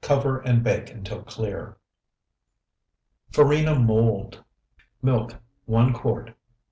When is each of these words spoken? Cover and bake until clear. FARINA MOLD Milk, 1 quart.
Cover 0.00 0.40
and 0.40 0.64
bake 0.64 0.90
until 0.90 1.22
clear. 1.22 1.76
FARINA 3.30 3.76
MOLD 3.78 4.42
Milk, 5.00 5.36
1 5.66 5.92
quart. 5.92 6.34